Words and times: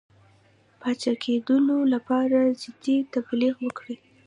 پاچاکېدلو 0.79 1.77
لپاره 1.93 2.39
جدي 2.61 2.95
تبلیغ 3.13 3.55
وکړي. 3.61 3.95